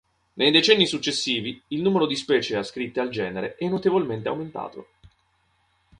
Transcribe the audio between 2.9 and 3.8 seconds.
al genere è